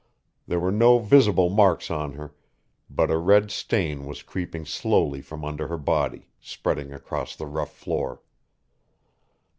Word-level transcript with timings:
There 0.47 0.59
were 0.59 0.71
no 0.71 0.97
visible 0.97 1.51
marks 1.51 1.91
on 1.91 2.13
her, 2.13 2.33
but 2.89 3.11
a 3.11 3.19
red 3.19 3.51
stain 3.51 4.05
was 4.07 4.23
creeping 4.23 4.65
slowly 4.65 5.21
from 5.21 5.45
under 5.45 5.67
her 5.67 5.77
body, 5.77 6.27
spreading 6.39 6.91
across 6.91 7.35
the 7.35 7.45
rough 7.45 7.71
floor. 7.75 8.23